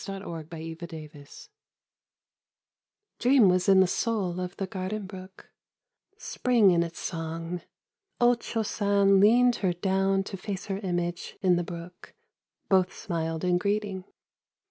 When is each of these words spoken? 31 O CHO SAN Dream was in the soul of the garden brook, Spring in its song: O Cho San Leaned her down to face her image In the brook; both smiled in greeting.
31 0.03 0.23
O 0.23 0.57
CHO 0.73 0.87
SAN 1.23 1.29
Dream 3.19 3.49
was 3.49 3.69
in 3.69 3.81
the 3.81 3.85
soul 3.85 4.39
of 4.39 4.57
the 4.57 4.65
garden 4.65 5.05
brook, 5.05 5.51
Spring 6.17 6.71
in 6.71 6.81
its 6.81 6.97
song: 6.97 7.61
O 8.19 8.33
Cho 8.33 8.63
San 8.63 9.19
Leaned 9.19 9.57
her 9.57 9.73
down 9.73 10.23
to 10.23 10.35
face 10.37 10.65
her 10.65 10.79
image 10.79 11.37
In 11.43 11.55
the 11.55 11.63
brook; 11.63 12.15
both 12.67 12.91
smiled 12.91 13.43
in 13.43 13.59
greeting. 13.59 14.03